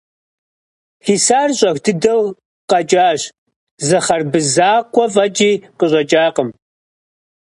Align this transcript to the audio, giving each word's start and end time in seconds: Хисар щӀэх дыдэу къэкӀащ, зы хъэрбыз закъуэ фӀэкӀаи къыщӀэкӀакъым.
Хисар 1.05 1.49
щӀэх 1.57 1.77
дыдэу 1.83 2.21
къэкӀащ, 2.69 3.21
зы 3.87 3.97
хъэрбыз 4.05 4.45
закъуэ 4.55 5.05
фӀэкӀаи 5.13 5.55
къыщӀэкӀакъым. 5.77 6.49